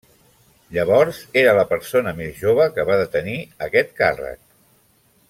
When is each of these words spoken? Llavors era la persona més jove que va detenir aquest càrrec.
Llavors 0.77 1.19
era 1.41 1.53
la 1.59 1.65
persona 1.73 2.13
més 2.23 2.39
jove 2.45 2.67
que 2.79 2.87
va 2.91 2.99
detenir 3.03 3.37
aquest 3.67 3.93
càrrec. 4.01 4.43